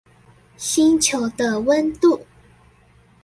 [0.57, 2.25] 星球的溫度